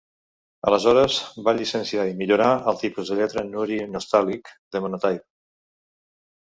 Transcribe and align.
Aleshores, 0.69 1.17
van 1.49 1.59
llicenciar 1.59 2.05
i 2.13 2.17
millorar 2.23 2.49
el 2.73 2.81
tipus 2.81 3.13
de 3.13 3.19
lletra 3.21 3.47
"Noori 3.53 3.79
Nastaliq" 3.95 4.55
de 4.77 4.87
Monotype. 4.87 5.27